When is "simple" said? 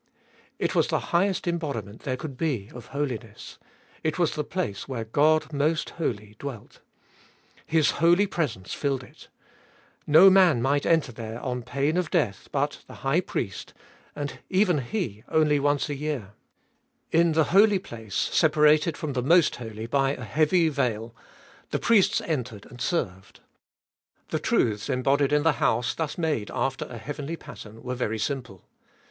28.17-28.65